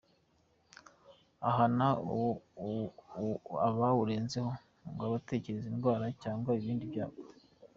Ahana 1.49 1.85
abawurenzeho 3.67 4.51
ngo 4.91 5.01
abaterereza 5.07 5.65
indwara 5.73 6.05
cyangwa 6.21 6.49
ibindi 6.59 6.85
byago. 6.91 7.21